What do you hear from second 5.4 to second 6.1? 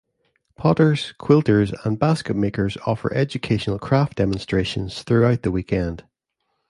the weekend.